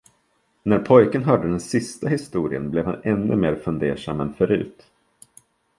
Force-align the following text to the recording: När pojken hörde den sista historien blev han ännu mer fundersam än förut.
När 0.63 0.79
pojken 0.79 1.23
hörde 1.23 1.47
den 1.49 1.59
sista 1.59 2.07
historien 2.07 2.71
blev 2.71 2.85
han 2.85 3.01
ännu 3.03 3.35
mer 3.35 3.55
fundersam 3.55 4.21
än 4.21 4.33
förut. 4.33 4.85